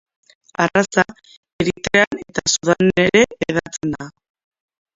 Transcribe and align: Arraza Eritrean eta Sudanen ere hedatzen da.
Arraza 0.63 1.03
Eritrean 1.63 2.23
eta 2.23 2.45
Sudanen 2.55 2.99
ere 3.13 3.23
hedatzen 3.49 3.97
da. 3.99 4.13